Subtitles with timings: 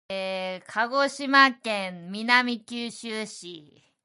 [0.65, 3.83] 鹿児島県南九州市